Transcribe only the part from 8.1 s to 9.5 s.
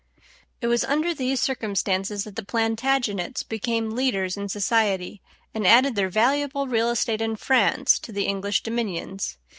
the English dominions.